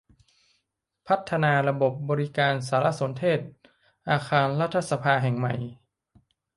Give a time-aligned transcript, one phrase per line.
[1.07, 3.39] พัฒนาระบบบริการสารสนเทศ
[4.09, 5.53] อาคารรัฐสภาแห่งใหม่